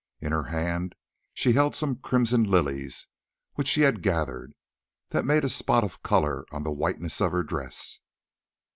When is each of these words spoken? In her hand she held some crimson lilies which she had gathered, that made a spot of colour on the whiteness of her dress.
In 0.19 0.31
her 0.31 0.45
hand 0.45 0.95
she 1.31 1.51
held 1.53 1.75
some 1.75 1.97
crimson 1.97 2.43
lilies 2.43 3.05
which 3.53 3.67
she 3.67 3.81
had 3.81 4.01
gathered, 4.01 4.55
that 5.09 5.25
made 5.25 5.43
a 5.45 5.47
spot 5.47 5.83
of 5.83 6.01
colour 6.01 6.43
on 6.51 6.63
the 6.63 6.71
whiteness 6.71 7.21
of 7.21 7.31
her 7.33 7.43
dress. 7.43 7.99